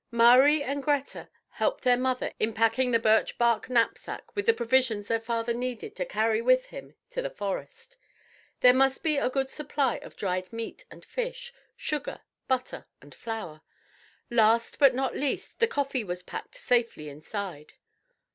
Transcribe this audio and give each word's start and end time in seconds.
Mari 0.09 0.63
and 0.63 0.81
Greta 0.81 1.29
helped 1.49 1.83
their 1.83 1.95
mother 1.95 2.33
in 2.39 2.53
packing 2.53 2.89
the 2.89 2.97
birch 2.97 3.37
bark 3.37 3.69
knapsack 3.69 4.35
with 4.35 4.47
the 4.47 4.53
provisions 4.55 5.07
their 5.07 5.19
father 5.19 5.53
needed 5.53 5.95
to 5.95 6.05
carry 6.05 6.41
with 6.41 6.65
him 6.65 6.95
to 7.11 7.21
the 7.21 7.29
forest. 7.29 7.97
There 8.61 8.73
must 8.73 9.03
be 9.03 9.17
a 9.17 9.29
good 9.29 9.51
supply 9.51 9.97
of 9.97 10.15
dried 10.15 10.51
meat 10.51 10.85
and 10.89 11.05
fish, 11.05 11.53
sugar, 11.77 12.21
butter, 12.47 12.87
and 12.99 13.13
flour. 13.13 13.61
Last, 14.31 14.79
but 14.79 14.95
not 14.95 15.15
least, 15.15 15.59
the 15.59 15.67
coffee 15.67 16.03
was 16.03 16.23
packed 16.23 16.55
safely 16.55 17.07
inside. 17.07 17.73